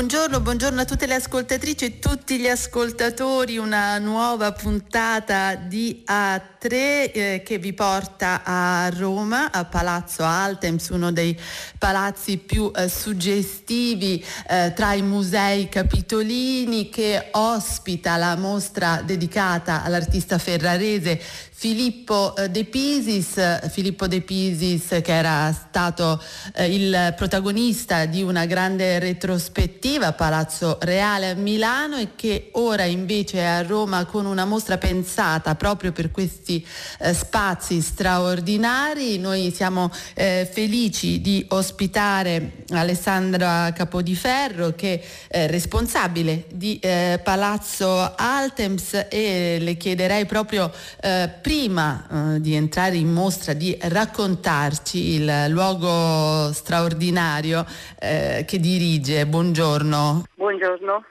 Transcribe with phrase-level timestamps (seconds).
[0.00, 6.68] Buongiorno, buongiorno a tutte le ascoltatrici e tutti gli ascoltatori, una nuova puntata di A3
[6.70, 11.38] eh, che vi porta a Roma, a Palazzo Altems, uno dei
[11.76, 20.38] palazzi più eh, suggestivi eh, tra i musei capitolini che ospita la mostra dedicata all'artista
[20.38, 21.20] ferrarese
[21.60, 26.18] Filippo eh, De Pisis, Filippo De Pisis che era stato
[26.54, 32.84] eh, il protagonista di una grande retrospettiva a Palazzo Reale a Milano e che ora
[32.84, 36.66] invece è a Roma con una mostra pensata proprio per questi
[36.98, 39.18] eh, spazi straordinari.
[39.18, 49.08] Noi siamo eh, felici di ospitare Alessandra Capodiferro che è responsabile di eh, Palazzo Altems
[49.10, 56.52] e le chiederei proprio eh, prima eh, di entrare in mostra, di raccontarci il luogo
[56.52, 57.64] straordinario
[57.98, 59.26] eh, che dirige.
[59.26, 60.26] Buongiorno.
[60.36, 61.04] Buongiorno.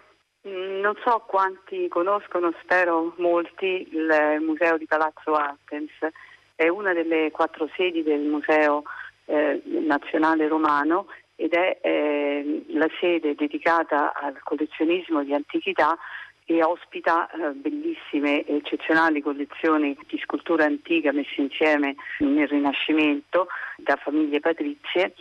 [0.47, 5.91] Mm, non so quanti conoscono, spero molti, il Museo di Palazzo Artens.
[6.55, 8.83] È una delle quattro sedi del Museo
[9.25, 15.97] eh, Nazionale Romano ed è eh, la sede dedicata al collezionismo di antichità
[16.51, 23.95] e ospita eh, bellissime e eccezionali collezioni di scultura antica messe insieme nel Rinascimento da
[23.97, 25.13] famiglie patrizie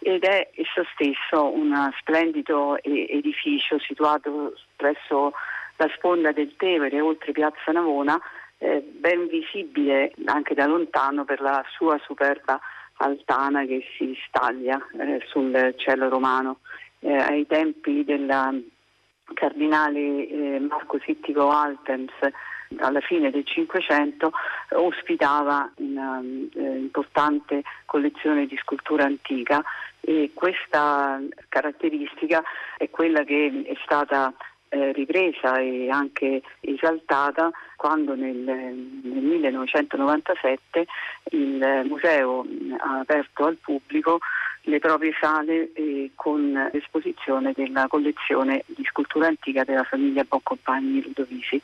[0.00, 5.32] ed è esso stesso un splendido edificio situato presso
[5.76, 8.20] la sponda del Tevere oltre piazza Navona
[8.58, 12.60] eh, ben visibile anche da lontano per la sua superba
[12.98, 16.58] altana che si staglia eh, sul cielo romano.
[17.00, 18.54] Eh, ai tempi della
[19.32, 22.12] cardinale eh, Marco Sittico Altens
[22.78, 24.32] alla fine del Cinquecento
[24.70, 29.62] ospitava una eh, importante collezione di scultura antica
[30.00, 32.42] e questa caratteristica
[32.76, 34.32] è quella che è stata
[34.68, 40.86] eh, ripresa e anche esaltata quando nel, nel 1997
[41.30, 42.44] il museo
[42.78, 44.18] ha aperto al pubblico
[44.64, 51.60] le proprie sale eh, con l'esposizione della collezione di scultura antica della famiglia Boncompagni Ludovisi.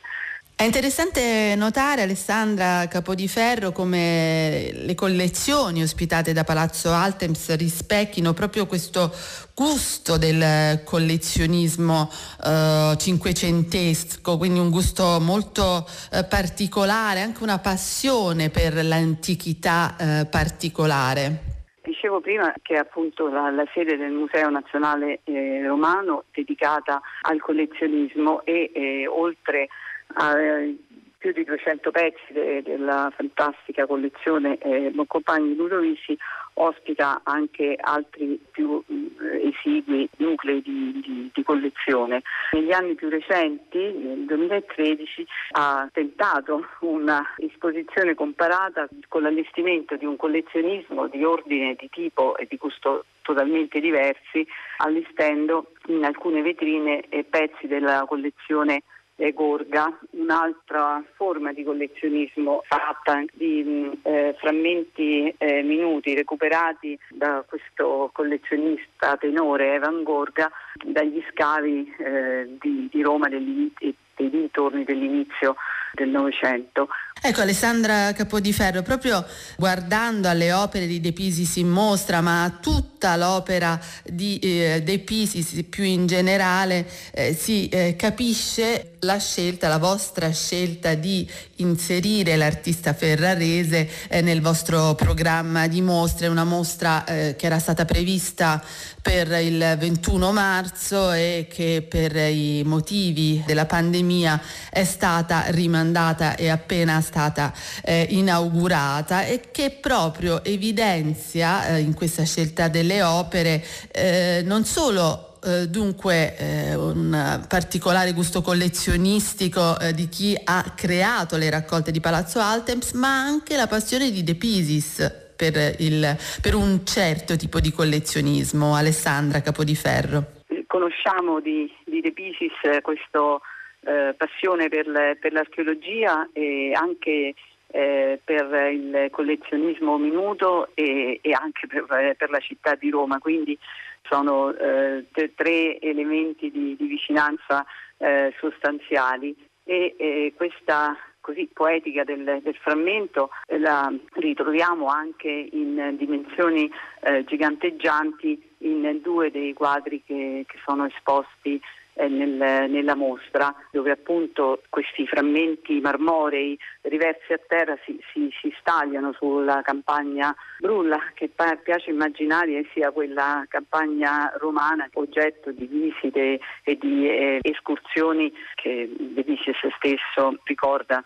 [0.53, 9.11] È interessante notare, Alessandra Capodiferro, come le collezioni ospitate da Palazzo Altems rispecchino proprio questo
[9.55, 12.11] gusto del collezionismo
[12.45, 21.50] eh, cinquecentesco, quindi un gusto molto eh, particolare, anche una passione per l'antichità eh, particolare.
[21.83, 28.43] Dicevo prima che appunto la, la sede del Museo Nazionale eh, Romano dedicata al collezionismo
[28.45, 29.67] e eh, oltre
[30.13, 30.77] a eh,
[31.21, 36.17] più di 200 pezzi de, della fantastica collezione eh, Compagni Ludovisi
[36.55, 42.23] ospita anche altri più eh, esigui nuclei di, di, di, collezione.
[42.53, 50.15] Negli anni più recenti, nel 2013, ha tentato una esposizione comparata con l'allestimento di un
[50.15, 54.45] collezionismo di ordine, di tipo e di gusto totalmente diversi,
[54.77, 58.81] allestendo in alcune vetrine pezzi della collezione
[59.21, 68.09] eh, Gorga, un'altra forma di collezionismo fatta di eh, frammenti eh, minuti recuperati da questo
[68.13, 70.51] collezionista tenore Evan Gorga
[70.83, 73.71] dagli scavi eh, di, di, Roma dei
[74.15, 75.55] dintorni dell'inizio
[75.93, 76.87] del Novecento.
[77.23, 79.23] Ecco Alessandra Capodiferro, proprio
[79.55, 84.97] guardando alle opere di De Pisis in mostra, ma a tutta l'opera di eh, De
[84.97, 92.35] Pisis più in generale, eh, si eh, capisce la scelta, la vostra scelta di inserire
[92.35, 98.63] l'artista ferrarese eh, nel vostro programma di mostre, una mostra eh, che era stata prevista
[99.01, 106.49] per il 21 marzo e che per i motivi della pandemia è stata rimandata e
[106.49, 107.53] appena stata
[107.83, 113.61] eh, inaugurata e che proprio evidenzia eh, in questa scelta delle opere
[113.91, 121.35] eh, non solo eh, dunque eh, un particolare gusto collezionistico eh, di chi ha creato
[121.35, 126.53] le raccolte di Palazzo Altems, ma anche la passione di De Pisis per, il, per
[126.53, 128.75] un certo tipo di collezionismo.
[128.75, 130.39] Alessandra Capodiferro.
[130.67, 133.39] Conosciamo di, di De Pisis questa
[133.83, 137.33] eh, passione per, per, l'archeologia e anche
[137.67, 141.85] eh, per il collezionismo minuto e, e anche per,
[142.17, 143.57] per, la città di Roma, quindi
[144.03, 145.05] sono eh,
[145.35, 147.65] tre elementi di, di vicinanza
[147.97, 149.35] eh, sostanziali.
[149.63, 156.69] E eh, questa così poetica del, del frammento eh, la ritroviamo anche in dimensioni
[157.01, 163.91] eh, giganteggianti in due dei quadri che, che sono esposti eh, nel, nella mostra, dove
[163.91, 171.29] appunto questi frammenti marmorei riversi a terra si, si, si stagliano sulla campagna Brulla, che
[171.29, 178.89] pa- piace immaginare sia quella campagna romana oggetto di visite e di eh, escursioni che
[178.97, 181.03] De Visis stesso ricorda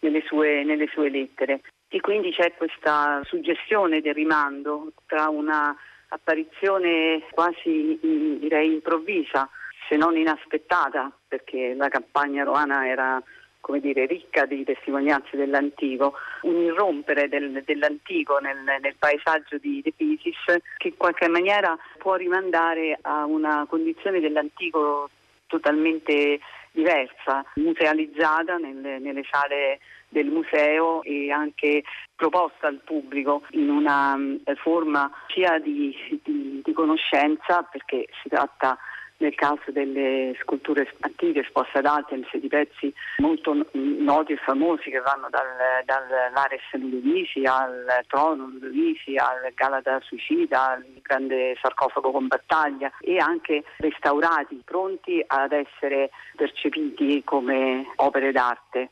[0.00, 1.60] nelle sue, nelle sue lettere.
[1.88, 5.74] E quindi c'è questa suggestione del rimando tra una
[6.08, 9.48] apparizione quasi direi improvvisa
[9.88, 13.22] se non inaspettata, perché la campagna romana era
[13.66, 19.92] come dire, ricca di testimonianze dell'antico, un irrompere del, dell'antico nel, nel, paesaggio di De
[19.92, 20.36] Pisis
[20.76, 25.10] che in qualche maniera può rimandare a una condizione dell'antico
[25.48, 26.38] totalmente
[26.70, 31.82] diversa, musealizzata nelle, nelle sale del museo e anche
[32.14, 35.92] proposta al pubblico in una eh, forma sia di,
[36.22, 38.78] di, di conoscenza perché si tratta
[39.18, 45.00] nel caso delle sculture antiche esposte ad Athens di pezzi molto noti e famosi che
[45.00, 45.46] vanno dal,
[45.84, 53.64] dall'Ares Ludovisi al trono Ludovisi al Galata Suicida al grande sarcofago con battaglia e anche
[53.78, 58.90] restaurati pronti ad essere percepiti come opere d'arte.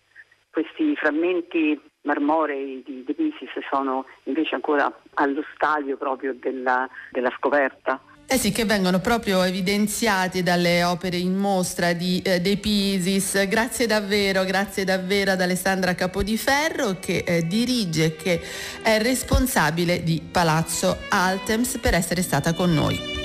[0.51, 8.01] Questi frammenti marmorei di De Pisis sono invece ancora allo stadio proprio della, della scoperta.
[8.27, 13.47] Eh sì, che vengono proprio evidenziati dalle opere in mostra di eh, De Pisis.
[13.47, 18.41] Grazie davvero, grazie davvero ad Alessandra Capodiferro che eh, dirige, che
[18.83, 23.24] è responsabile di Palazzo Altems per essere stata con noi.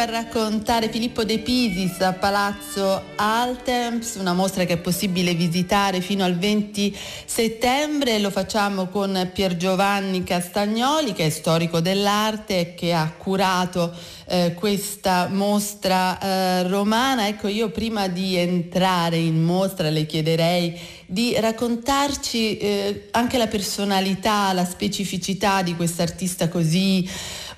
[0.00, 6.24] A raccontare Filippo De Pisis a Palazzo Altemps, una mostra che è possibile visitare fino
[6.24, 8.18] al 20 settembre.
[8.18, 13.92] Lo facciamo con Pier Giovanni Castagnoli, che è storico dell'arte e che ha curato
[14.26, 17.28] eh, questa mostra eh, romana.
[17.28, 24.52] Ecco, io prima di entrare in mostra le chiederei di raccontarci eh, anche la personalità,
[24.54, 27.06] la specificità di quest'artista così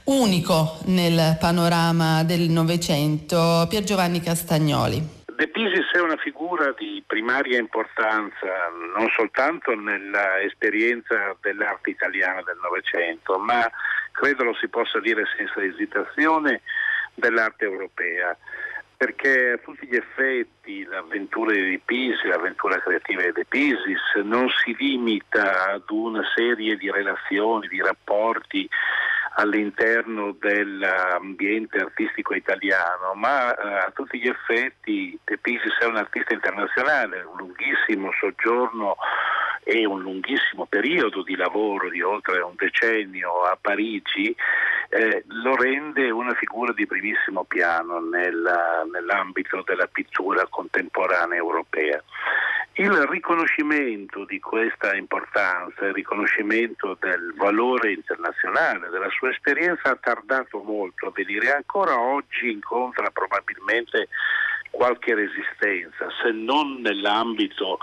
[0.04, 5.20] unico nel panorama del Novecento, Pier Giovanni Castagnoli.
[5.37, 8.46] De Pisis è una figura di primaria importanza
[8.96, 13.69] non soltanto nell'esperienza dell'arte italiana del Novecento, ma
[14.12, 16.62] credo lo si possa dire senza esitazione
[17.14, 18.37] dell'arte europea
[19.02, 24.48] perché a tutti gli effetti l'avventura di De Pisis, l'avventura creativa di De Pisis non
[24.48, 28.69] si limita ad una serie di relazioni, di rapporti
[29.34, 35.38] all'interno dell'ambiente artistico italiano, ma eh, a tutti gli effetti De
[35.81, 38.96] è un artista internazionale, un lunghissimo soggiorno
[39.64, 44.34] e un lunghissimo periodo di lavoro di oltre un decennio a Parigi
[44.88, 52.02] eh, lo rende una figura di primissimo piano nella, nell'ambito della pittura contemporanea europea.
[52.74, 60.62] Il riconoscimento di questa importanza, il riconoscimento del valore internazionale della sua esperienza ha tardato
[60.62, 64.08] molto a venire, ancora oggi incontra probabilmente
[64.72, 67.79] qualche resistenza, se non nell'ambito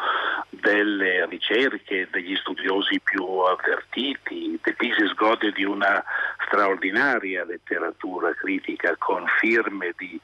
[0.50, 4.60] delle ricerche degli studiosi più avvertiti.
[4.62, 6.03] De Pisis gode di una
[6.46, 10.19] straordinaria letteratura critica con firme di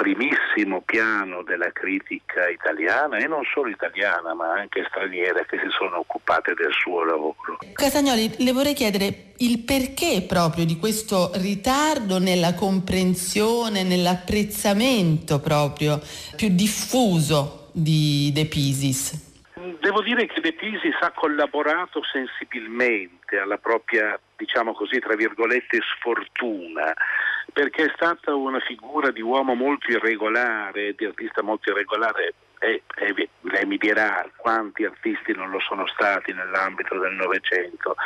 [0.00, 5.98] primissimo piano della critica italiana e non solo italiana ma anche straniera che si sono
[5.98, 7.58] occupate del suo lavoro.
[7.74, 16.00] Castagnoli, le vorrei chiedere il perché proprio di questo ritardo nella comprensione, nell'apprezzamento proprio
[16.34, 19.28] più diffuso di De Pisis.
[19.80, 26.94] Devo dire che De Pisis ha collaborato sensibilmente alla propria, diciamo così, tra virgolette, sfortuna,
[27.52, 33.28] perché è stata una figura di uomo molto irregolare, di artista molto irregolare e, e,
[33.40, 37.96] lei mi dirà quanti artisti non lo sono stati nell'ambito del Novecento,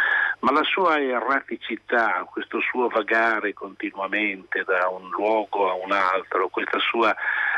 [0.40, 6.78] ma la sua erraticità, questo suo vagare continuamente da un luogo a un altro, questa
[6.78, 7.12] sua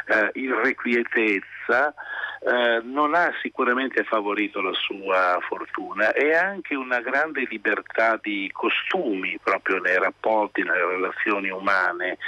[0.07, 1.95] eh, irrequietezza
[2.47, 9.37] eh, non ha sicuramente favorito la sua fortuna e anche una grande libertà di costumi
[9.43, 12.19] proprio nei rapporti, nelle relazioni umane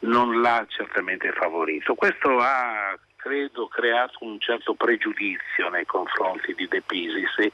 [0.00, 1.94] non l'ha certamente favorito.
[1.94, 7.52] Questo ha credo, creato un certo pregiudizio nei confronti di De Pisis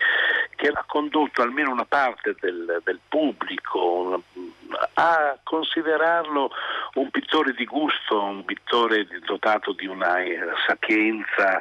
[0.54, 4.22] che ha condotto almeno una parte del, del pubblico
[4.94, 6.50] a considerarlo
[6.94, 10.16] un pittore di gusto, un pittore dotato di una
[10.66, 11.60] sapienza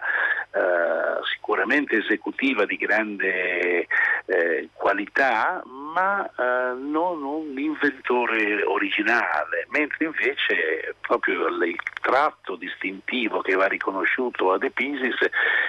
[1.34, 3.88] sicuramente esecutiva di grande
[4.26, 5.62] eh, qualità,
[5.96, 14.52] ma eh, non un inventore originale, mentre invece proprio il tratto distintivo che va riconosciuto
[14.52, 15.16] a De Pisis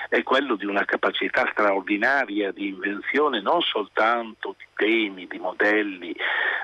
[0.08, 6.12] è quello di una capacità straordinaria di invenzione non soltanto di temi, di modelli,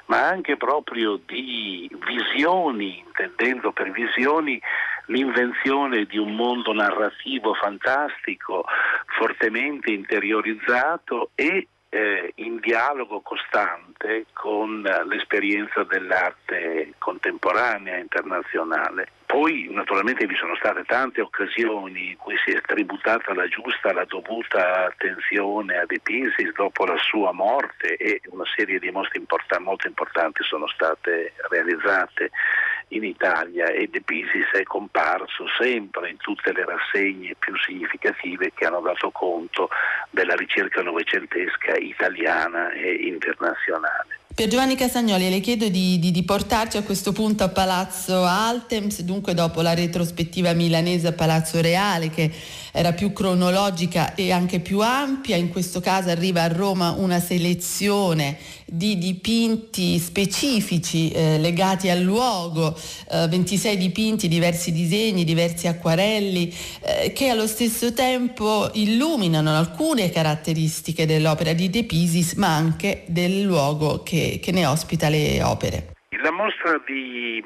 [0.06, 4.60] ma anche proprio di visioni, intendendo per visioni
[5.06, 8.64] l'invenzione di un mondo narrativo fantastico,
[9.06, 19.08] fortemente interiorizzato e eh, in dialogo costante con l'esperienza dell'arte contemporanea internazionale.
[19.26, 24.04] Poi naturalmente vi sono state tante occasioni in cui si è tributata la giusta, la
[24.04, 29.58] dovuta attenzione a De Pisis dopo la sua morte e una serie di mostre import-
[29.58, 32.30] molto importanti sono state realizzate
[32.92, 38.66] in Italia e De Pisis è comparso sempre in tutte le rassegne più significative che
[38.66, 39.68] hanno dato conto
[40.10, 44.20] della ricerca novecentesca italiana e internazionale.
[44.34, 49.02] Per Giovanni Castagnoli le chiedo di, di, di, portarci a questo punto a Palazzo Altems,
[49.02, 52.30] dunque dopo la retrospettiva milanese a Palazzo Reale che
[52.72, 58.38] era più cronologica e anche più ampia, in questo caso arriva a Roma una selezione
[58.64, 62.74] di dipinti specifici eh, legati al luogo,
[63.10, 71.04] eh, 26 dipinti, diversi disegni, diversi acquarelli, eh, che allo stesso tempo illuminano alcune caratteristiche
[71.04, 75.91] dell'opera di De Pisis, ma anche del luogo che, che ne ospita le opere.
[76.22, 77.44] La mostra di,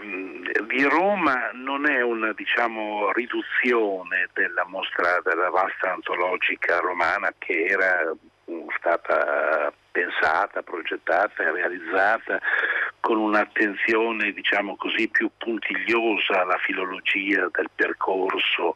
[0.67, 8.15] di, Roma non è una diciamo, riduzione della mostra della vasta antologica romana che era
[8.77, 12.39] stata pensata, progettata e realizzata
[13.07, 18.75] con un'attenzione diciamo così più puntigliosa alla filologia del percorso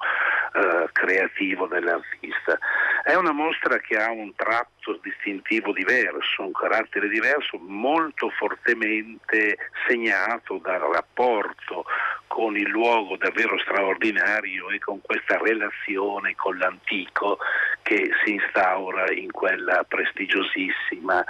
[0.54, 2.56] eh, creativo dell'artista.
[3.02, 9.56] È una mostra che ha un tratto distintivo diverso, un carattere diverso, molto fortemente
[9.88, 11.84] segnato dal rapporto
[12.28, 17.38] con il luogo davvero straordinario e con questa relazione con l'antico
[17.82, 21.24] che si instaura in quella prestigiosissima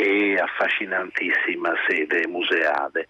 [0.00, 3.08] e affascinantissima sede museale.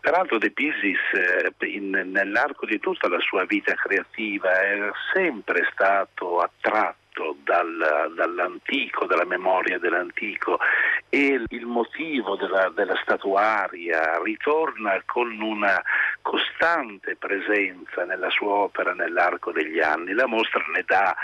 [0.00, 4.78] Peraltro De Pisis eh, in, nell'arco di tutta la sua vita creativa è
[5.12, 10.60] sempre stato attratto dal, dall'antico, dalla memoria dell'antico
[11.08, 15.82] e il motivo della, della, statuaria ritorna con una
[16.22, 20.12] costante presenza nella sua opera nell'arco degli anni.
[20.12, 21.16] La mostra ne dà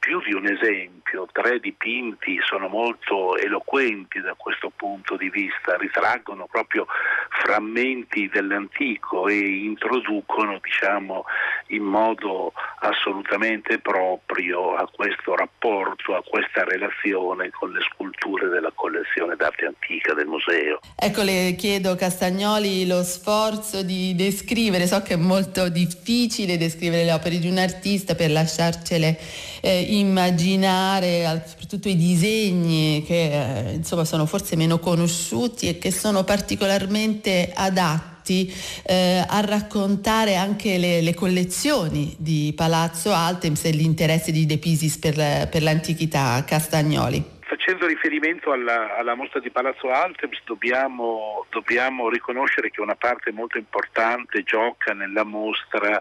[0.00, 6.46] più di un esempio, tre dipinti sono molto eloquenti da questo punto di vista, ritraggono
[6.50, 6.86] proprio
[7.28, 11.26] frammenti dell'antico e introducono diciamo,
[11.70, 19.36] in modo assolutamente proprio a questo rapporto, a questa relazione con le sculture della collezione
[19.36, 20.80] d'arte antica del museo.
[20.96, 27.12] Ecco, le chiedo Castagnoli lo sforzo di descrivere, so che è molto difficile descrivere le
[27.12, 29.18] opere di un artista per lasciarcele
[29.60, 36.24] eh, immaginare, soprattutto i disegni che eh, insomma sono forse meno conosciuti e che sono
[36.24, 44.46] particolarmente adatti eh, a raccontare anche le, le, collezioni di Palazzo Altems e l'interesse di
[44.46, 47.38] De Pisis per, per l'antichità Castagnoli.
[47.40, 53.58] Facendo riferimento alla, alla, mostra di Palazzo Altems dobbiamo, dobbiamo riconoscere che una parte molto
[53.58, 56.00] importante gioca nella mostra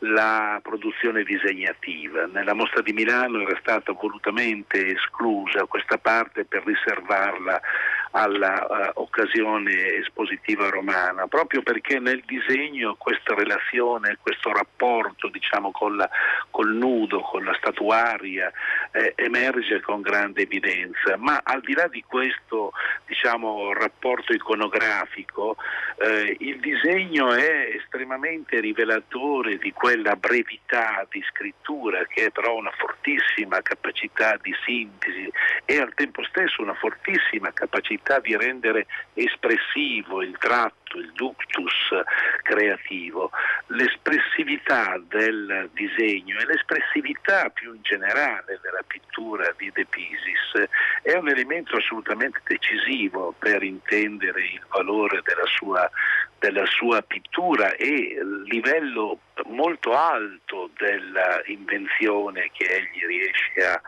[0.00, 2.26] la produzione disegnativa.
[2.26, 7.60] Nella mostra di Milano era stata volutamente esclusa questa parte per riservarla
[8.12, 16.08] all'occasione uh, espositiva romana, proprio perché nel disegno questa relazione, questo rapporto diciamo, la,
[16.50, 18.50] col nudo, con la statuaria
[18.92, 22.72] eh, emerge con grande evidenza, ma al di là di questo
[23.06, 25.56] diciamo, rapporto iconografico,
[25.98, 32.72] eh, il disegno è estremamente rivelatore di quella brevità di scrittura che è però una
[32.76, 35.30] fortissima capacità di sintesi
[35.64, 41.90] e al tempo stesso una fortissima capacità capacità di rendere espressivo il tratto, il ductus
[42.42, 43.30] creativo,
[43.68, 50.68] l'espressività del disegno e l'espressività più in generale della pittura di De Pisis
[51.02, 55.88] è un elemento assolutamente decisivo per intendere il valore della sua
[56.40, 63.80] della sua pittura e il livello molto alto dell'invenzione che egli riesce a,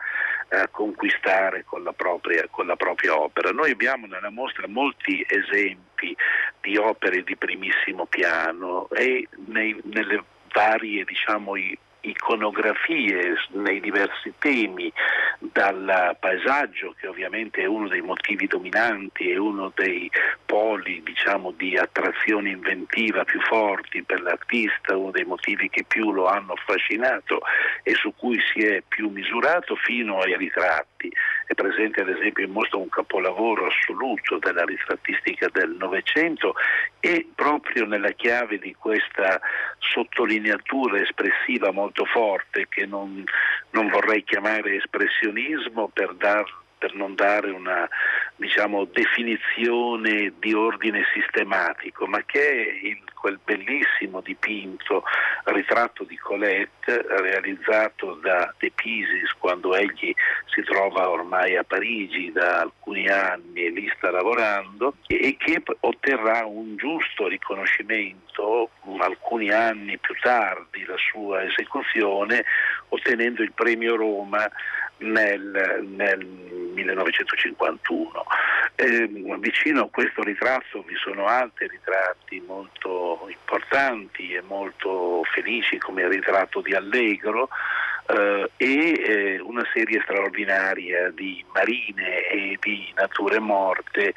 [0.53, 3.51] a conquistare con la, propria, con la, propria, opera.
[3.51, 6.15] Noi abbiamo nella mostra molti esempi
[6.61, 11.55] di opere di primissimo piano e nei, nelle varie diciamo,
[12.03, 14.91] iconografie nei diversi temi,
[15.39, 20.09] dal paesaggio che ovviamente è uno dei motivi dominanti, è uno dei
[20.45, 26.27] poli diciamo, di attrazione inventiva più forti per l'artista, uno dei motivi che più lo
[26.27, 27.41] hanno affascinato
[27.83, 31.11] e su cui si è più misurato, fino ai ritratti.
[31.45, 36.55] È presente ad esempio in mostra un capolavoro assoluto della ritrattistica del Novecento
[36.99, 39.41] e proprio nella chiave di questa
[39.79, 43.23] sottolineatura espressiva molto forte che non,
[43.71, 47.87] non vorrei chiamare espressionismo per dar per non dare una
[48.35, 55.03] diciamo, definizione di ordine sistematico, ma che è il, quel bellissimo dipinto
[55.45, 60.13] ritratto di Colette realizzato da De Pisis quando egli
[60.53, 66.45] si trova ormai a Parigi da alcuni anni e lì sta lavorando e che otterrà
[66.45, 72.43] un giusto riconoscimento alcuni anni più tardi la sua esecuzione
[72.89, 74.49] ottenendo il premio Roma
[75.03, 76.25] nel, nel
[76.73, 78.23] 1951.
[78.75, 79.07] Eh,
[79.39, 86.09] vicino a questo ritratto vi sono altri ritratti molto importanti e molto felici come il
[86.09, 87.49] ritratto di Allegro
[88.07, 94.13] eh, e eh, una serie straordinaria di marine e di nature morte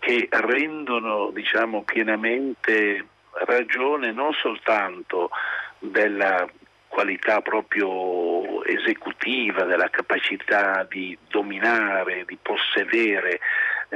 [0.00, 3.06] che rendono diciamo, pienamente
[3.46, 5.30] ragione non soltanto
[5.78, 6.46] della
[6.92, 13.40] qualità proprio esecutiva, della capacità di dominare, di possedere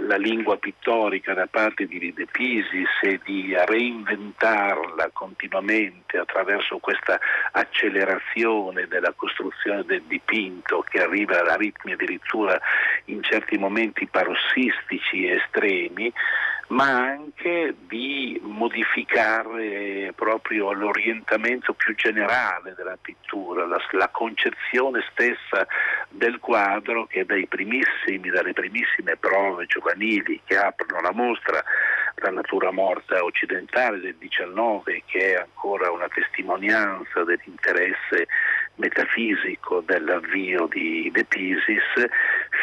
[0.00, 7.19] la lingua pittorica da parte di De Pisis e di reinventarla continuamente attraverso questa
[7.53, 12.59] accelerazione della costruzione del dipinto che arriva a ritmi addirittura
[13.06, 16.13] in certi momenti parossistici estremi,
[16.69, 25.67] ma anche di modificare proprio l'orientamento più generale della pittura, la, la concezione stessa
[26.09, 31.63] del quadro che dai primissimi, dalle primissime prove giovanili che aprono la mostra,
[32.17, 38.26] la natura morta occidentale del 19 che è ancora una testimonianza dell'interesse
[38.76, 42.06] metafisico dell'avvio di De Pisis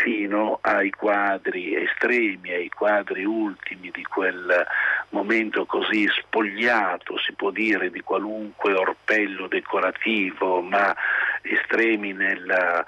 [0.04, 4.66] fino ai quadri estremi, ai quadri ultimi di quel
[5.10, 10.96] momento così spogliato, si può dire, di qualunque orpello decorativo, ma
[11.42, 12.86] estremi nella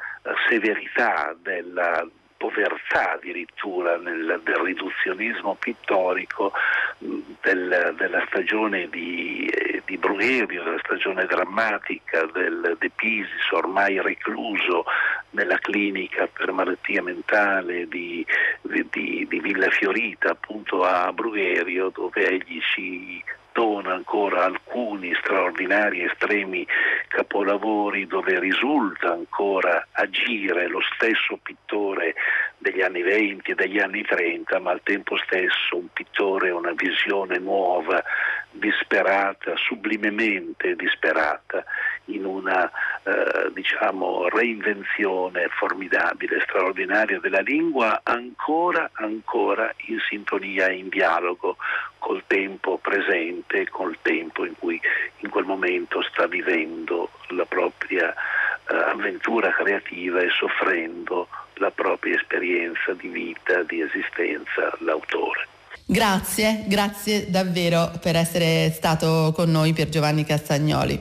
[0.48, 2.08] severità della
[2.38, 6.52] povertà addirittura nel, del riduzionismo pittorico
[6.98, 14.86] del, della stagione di, eh, di Brugherio, della stagione drammatica del De Pisis ormai recluso
[15.32, 18.26] nella clinica per malattia mentale di,
[18.62, 23.24] di, di Villa Fiorita appunto a Brugherio dove egli si
[23.56, 26.68] dona ancora alcuni straordinari estremi
[27.08, 32.16] capolavori dove risulta ancora agire lo stesso pittore
[32.58, 37.38] degli anni 20 e degli anni 30, ma al tempo stesso un pittore, una visione
[37.38, 38.04] nuova,
[38.52, 41.64] disperata, sublimemente disperata,
[42.06, 42.70] in una
[43.04, 51.58] eh, diciamo, reinvenzione formidabile, straordinaria della lingua, ancora, ancora in sintonia in dialogo
[52.00, 54.80] col tempo presente, col tempo in cui
[55.20, 62.94] in quel momento sta vivendo la propria eh, avventura creativa e soffrendo la propria esperienza
[63.00, 65.48] di vita, di esistenza, l'autore.
[65.86, 71.00] Grazie, grazie davvero per essere stato con noi Pier Giovanni Castagnoli.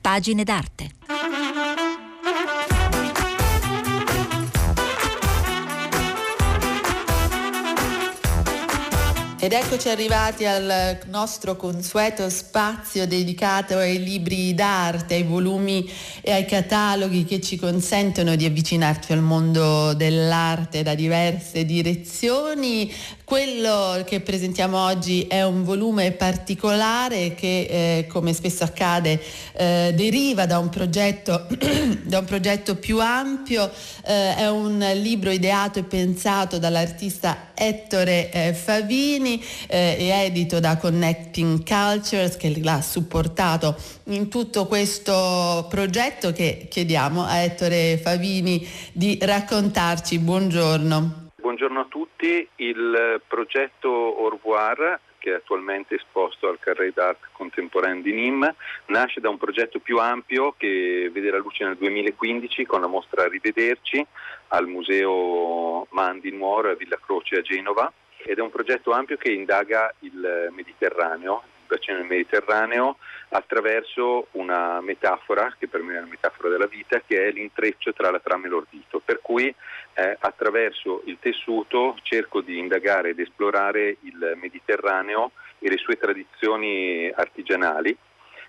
[0.00, 1.01] Pagine d'arte.
[9.42, 16.44] Ed eccoci arrivati al nostro consueto spazio dedicato ai libri d'arte, ai volumi e ai
[16.44, 22.88] cataloghi che ci consentono di avvicinarci al mondo dell'arte da diverse direzioni.
[23.24, 29.20] Quello che presentiamo oggi è un volume particolare che, eh, come spesso accade,
[29.54, 31.48] eh, deriva da un progetto,
[32.04, 33.68] da un progetto più ampio.
[34.04, 41.62] Eh, è un libro ideato e pensato dall'artista Ettore eh, Favini eh, edito da Connecting
[41.64, 50.18] Cultures che l'ha supportato in tutto questo progetto che chiediamo a Ettore Favini di raccontarci.
[50.18, 51.30] Buongiorno.
[51.36, 52.48] buongiorno a tutti.
[52.56, 58.54] Il progetto Au revoir che è attualmente esposto al Carré d'Art Contemporain di Nîmes,
[58.86, 63.28] nasce da un progetto più ampio che vede la luce nel 2015 con la mostra
[63.28, 64.04] Rivederci
[64.52, 67.92] al Museo Mandi Nuoro a Villa Croce a Genova
[68.24, 72.98] ed è un progetto ampio che indaga il Mediterraneo, bacino del Mediterraneo
[73.30, 78.10] attraverso una metafora, che per me è una metafora della vita, che è l'intreccio tra
[78.10, 79.00] la trama e l'ordito.
[79.04, 79.52] Per cui
[79.94, 87.10] eh, attraverso il tessuto cerco di indagare ed esplorare il Mediterraneo e le sue tradizioni
[87.12, 87.96] artigianali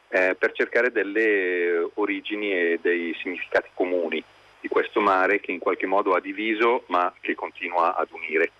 [0.09, 4.23] eh, per cercare delle origini e dei significati comuni
[4.63, 8.51] di questo mare che in qualche modo ha diviso ma che continua ad unire.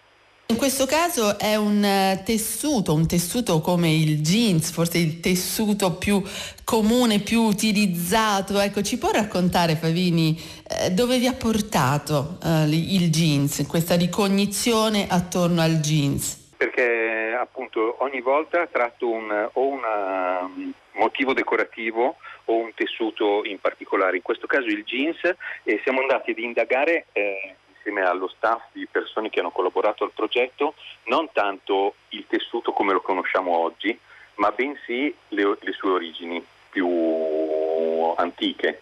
[0.48, 5.94] In questo caso è un eh, tessuto, un tessuto come il jeans, forse il tessuto
[5.94, 6.22] più
[6.66, 8.60] comune, più utilizzato.
[8.60, 10.38] Ecco, ci può raccontare Favini
[10.68, 16.52] eh, dove vi ha portato eh, il jeans, questa ricognizione attorno al jeans?
[16.58, 23.60] Perché appunto ogni volta tratto un, o un um, motivo decorativo o un tessuto in
[23.60, 24.18] particolare.
[24.18, 25.20] In questo caso il jeans
[25.64, 30.12] e siamo andati ad indagare eh, insieme allo staff di persone che hanno collaborato al
[30.12, 30.76] progetto,
[31.06, 33.98] non tanto il tessuto come lo conosciamo oggi,
[34.36, 38.82] ma bensì le, le sue origini più antiche.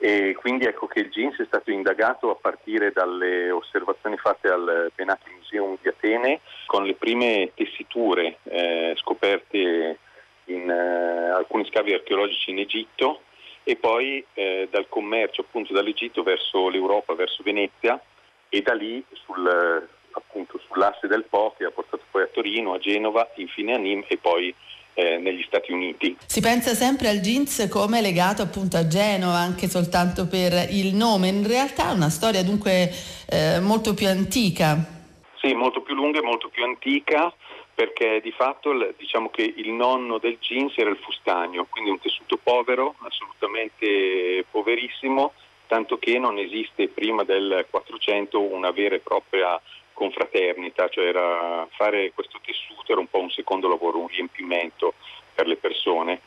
[0.00, 4.92] E quindi ecco che il jeans è stato indagato a partire dalle osservazioni fatte al
[4.94, 9.98] Benati Museum di Atene con le prime tessiture eh, scoperte
[10.48, 13.22] in eh, alcuni scavi archeologici in Egitto
[13.64, 18.00] e poi eh, dal commercio appunto dall'Egitto verso l'Europa, verso Venezia
[18.48, 22.78] e da lì sul, appunto, sull'asse del Po che ha portato poi a Torino, a
[22.78, 24.54] Genova, infine a Nîmes e poi
[24.94, 26.16] eh, negli Stati Uniti.
[26.24, 31.28] Si pensa sempre al jeans come legato appunto a Genova, anche soltanto per il nome,
[31.28, 32.90] in realtà è una storia dunque
[33.28, 34.96] eh, molto più antica.
[35.40, 37.32] Sì, molto più lunga e molto più antica
[37.78, 42.36] perché di fatto diciamo che il nonno del jeans era il fustagno, quindi un tessuto
[42.36, 45.32] povero, assolutamente poverissimo,
[45.68, 49.62] tanto che non esiste prima del 400 una vera e propria
[49.92, 51.12] confraternita, cioè
[51.68, 54.94] fare questo tessuto era un po' un secondo lavoro, un riempimento
[55.32, 56.22] per le persone.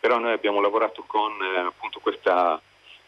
[0.00, 2.58] Però noi abbiamo lavorato con eh, appunto questa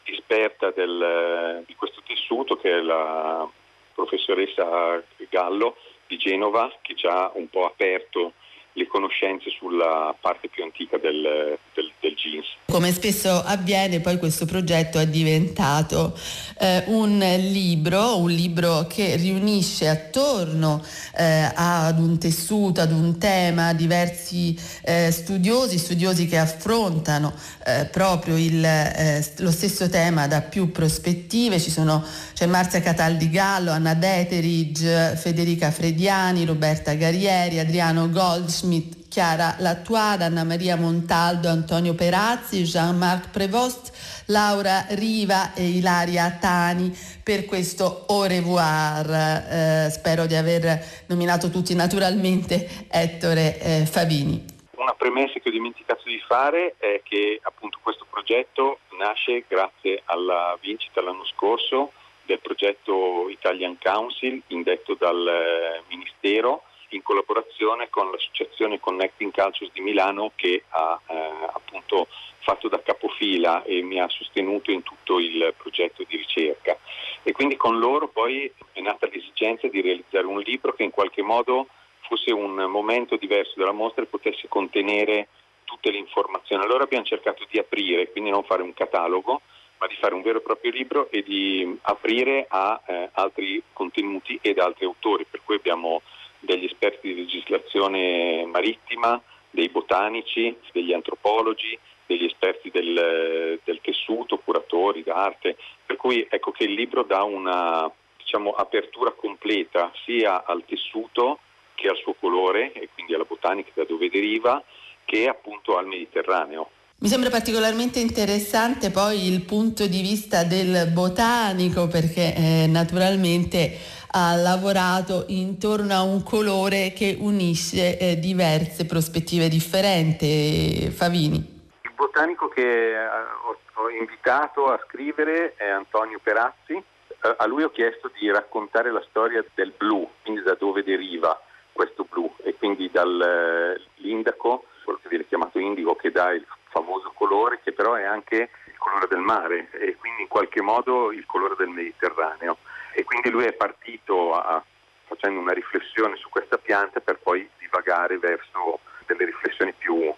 [0.03, 3.49] esperta del, di questo tessuto che è la
[3.95, 8.35] professoressa Gallo di Genova che ci ha un po' aperto
[8.77, 12.47] le conoscenze sulla parte più antica del, del, del, jeans.
[12.67, 16.17] Come spesso avviene, poi questo progetto è diventato
[16.59, 20.85] eh, un libro, un libro che riunisce attorno
[21.17, 27.33] eh, ad un tessuto, ad un tema, diversi eh, studiosi, studiosi che affrontano
[27.65, 31.59] eh, proprio il, eh, lo stesso tema da più prospettive.
[31.59, 39.09] Ci sono, c'è Marzia Cataldi Gallo, Anna Deterige, Federica Frediani, Roberta Garrieri, Adriano Goldschmidt, Smith,
[39.09, 47.45] Chiara Lattuada, Anna Maria Montaldo, Antonio Perazzi, Jean-Marc Prevost, Laura Riva e Ilaria Tani per
[47.45, 49.09] questo au revoir.
[49.09, 54.45] Eh, spero di aver nominato tutti naturalmente Ettore eh, Favini.
[54.77, 60.59] Una premessa che ho dimenticato di fare è che appunto questo progetto nasce grazie alla
[60.61, 61.93] vincita l'anno scorso
[62.25, 66.65] del progetto Italian Council indetto dal eh, Ministero
[66.97, 71.15] in collaborazione con l'associazione Connecting Cultures di Milano che ha eh,
[71.53, 72.09] appunto
[72.41, 76.79] fatto da capofila e mi ha sostenuto in tutto il progetto di ricerca.
[77.23, 81.23] E quindi con loro poi è nata l'esigenza di realizzare un libro che in qualche
[81.23, 81.69] modo
[82.01, 85.29] fosse un momento diverso della mostra e potesse contenere
[85.65, 86.63] tutte le informazioni.
[86.63, 89.41] Allora abbiamo cercato di aprire, quindi non fare un catalogo,
[89.79, 94.39] ma di fare un vero e proprio libro e di aprire a eh, altri contenuti
[94.41, 96.01] ed altri autori, per cui abbiamo
[96.47, 105.03] degli esperti di legislazione marittima, dei botanici, degli antropologi, degli esperti del, del tessuto, curatori
[105.03, 111.41] d'arte, per cui ecco che il libro dà una diciamo, apertura completa sia al tessuto
[111.75, 114.63] che al suo colore e quindi alla botanica da dove deriva,
[115.05, 116.71] che appunto al Mediterraneo.
[116.99, 123.77] Mi sembra particolarmente interessante poi il punto di vista del botanico perché eh, naturalmente
[124.19, 130.91] ha lavorato intorno a un colore che unisce eh, diverse prospettive differenti.
[130.91, 131.37] Favini.
[131.83, 136.73] Il botanico che eh, ho, ho invitato a scrivere è Antonio Perazzi.
[136.73, 141.39] Eh, a lui ho chiesto di raccontare la storia del blu, quindi da dove deriva
[141.73, 147.61] questo blu e quindi dall'indaco, quello che viene chiamato indigo, che dà il famoso colore
[147.63, 151.55] che però è anche il colore del mare e quindi in qualche modo il colore
[151.59, 152.57] del Mediterraneo.
[152.97, 154.65] E quindi lui è partito, ha
[155.07, 160.11] facendo una riflessione su questa pianta per poi divagare verso delle riflessioni più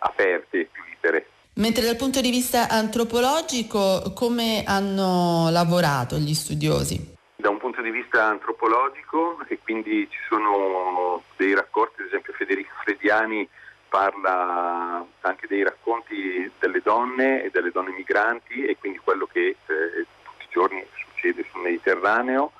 [0.00, 1.30] aperte, più libere.
[1.54, 7.14] Mentre dal punto di vista antropologico, come hanno lavorato gli studiosi?
[7.36, 12.74] Da un punto di vista antropologico, e quindi ci sono dei racconti, ad esempio Federico
[12.82, 13.48] Frediani
[13.88, 20.06] parla anche dei racconti delle donne e delle donne migranti e quindi quello che eh,
[20.22, 20.84] tutti i giorni
[21.26, 22.52] succede sul Mediterraneo.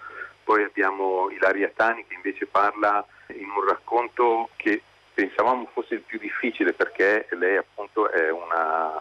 [0.43, 6.19] Poi abbiamo Ilaria Tani che invece parla in un racconto che pensavamo fosse il più
[6.19, 9.01] difficile perché lei appunto una,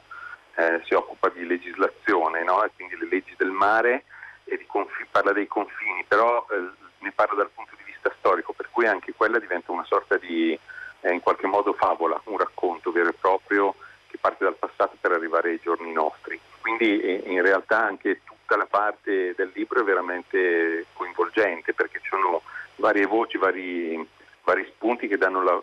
[0.55, 2.65] eh, si occupa di legislazione, no?
[2.75, 4.05] quindi le leggi del mare
[4.45, 8.69] e conf- parla dei confini, però eh, ne parla dal punto di vista storico, per
[8.71, 10.57] cui anche quella diventa una sorta di
[11.01, 13.75] eh, in qualche modo favola, un racconto vero e proprio
[14.07, 16.39] che parte dal passato per arrivare ai giorni nostri.
[16.61, 22.09] Quindi eh, in realtà anche tutta la parte del libro è veramente coinvolgente perché ci
[22.09, 22.43] sono
[22.75, 24.07] varie voci, vari,
[24.43, 25.61] vari spunti che danno la,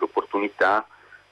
[0.00, 0.86] l'opportunità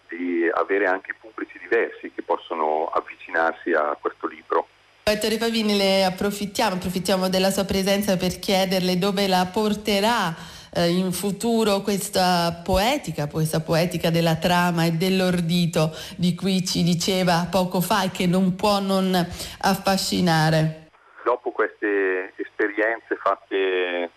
[0.09, 4.69] di avere anche pubblici diversi che possono avvicinarsi a questo libro.
[5.03, 10.35] Ettore Pavini, le approfittiamo, approfittiamo della sua presenza per chiederle dove la porterà
[10.77, 17.49] eh, in futuro questa poetica, questa poetica della trama e dell'ordito di cui ci diceva
[17.51, 19.15] poco fa e che non può non
[19.61, 20.91] affascinare.
[21.25, 24.11] Dopo queste esperienze fatte,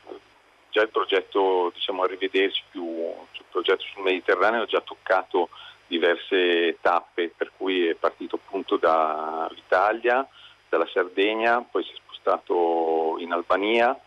[0.70, 5.50] già il progetto, diciamo, Arrivederci più il progetto sul Mediterraneo ha già toccato
[5.88, 10.28] diverse tappe, per cui è partito appunto dall'Italia,
[10.68, 14.00] dalla Sardegna, poi si è spostato in Albania,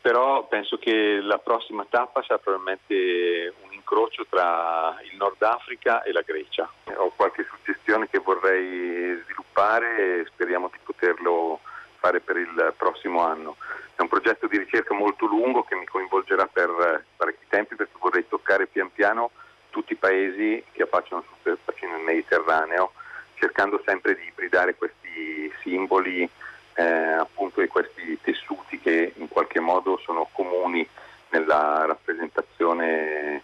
[0.00, 6.12] però penso che la prossima tappa sarà probabilmente un incrocio tra il Nord Africa e
[6.12, 6.70] la Grecia.
[6.96, 11.60] Ho qualche suggestione che vorrei sviluppare e speriamo di poterlo
[11.98, 13.56] fare per il prossimo anno.
[13.94, 18.26] È un progetto di ricerca molto lungo che mi coinvolgerà per parecchi tempi perché vorrei
[18.26, 19.30] toccare pian piano
[19.70, 22.92] tutti i paesi che affacciano sul bacino Mediterraneo,
[23.34, 26.28] cercando sempre di ibridare questi simboli
[26.74, 30.86] eh, appunto di questi tessuti che in qualche modo sono comuni
[31.30, 33.42] nella rappresentazione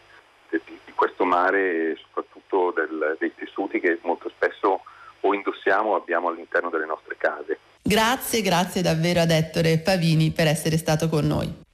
[0.49, 4.83] di, di questo mare e soprattutto del, dei tessuti che molto spesso
[5.21, 7.59] o indossiamo o abbiamo all'interno delle nostre case.
[7.83, 11.65] Grazie, grazie davvero ad Ettore Pavini per essere stato con noi.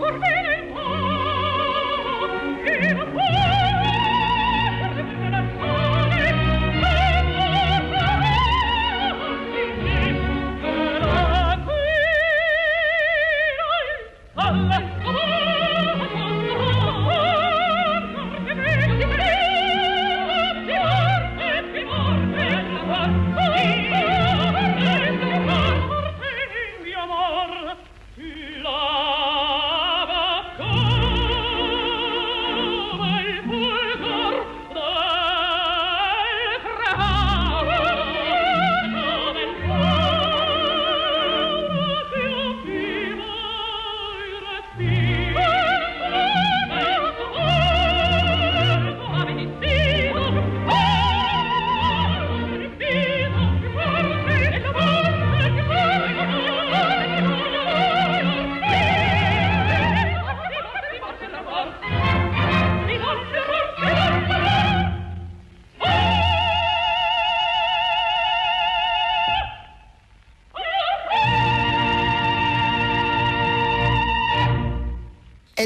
[0.00, 0.39] por mí.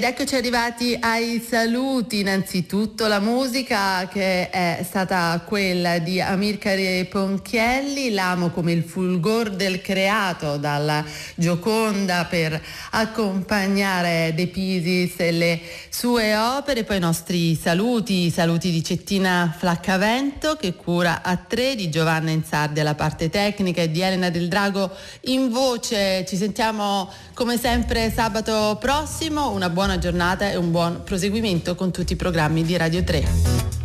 [0.05, 8.11] Ed eccoci arrivati ai saluti, innanzitutto la musica che è stata quella di Amircare Ponchielli,
[8.11, 11.03] l'amo come il fulgor del creato dalla
[11.37, 18.71] Gioconda per accompagnare De Pisis e le sue opere, poi i nostri saluti, i saluti
[18.71, 24.03] di Cettina Flaccavento che cura a tre, di Giovanna Insardi alla parte tecnica e di
[24.03, 24.91] Elena del Drago
[25.23, 31.75] in voce, ci sentiamo come sempre sabato prossimo, una buona giornata e un buon proseguimento
[31.75, 33.84] con tutti i programmi di Radio 3.